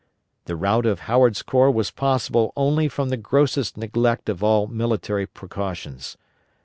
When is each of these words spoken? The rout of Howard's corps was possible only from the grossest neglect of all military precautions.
The 0.45 0.55
rout 0.55 0.87
of 0.87 1.01
Howard's 1.01 1.43
corps 1.43 1.69
was 1.69 1.91
possible 1.91 2.53
only 2.57 2.87
from 2.87 3.09
the 3.09 3.17
grossest 3.17 3.77
neglect 3.77 4.29
of 4.29 4.43
all 4.43 4.65
military 4.65 5.27
precautions. 5.27 6.17